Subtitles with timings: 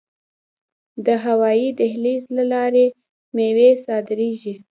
[1.05, 2.85] د هوایی دهلیز له لارې
[3.35, 4.53] میوې صادریږي.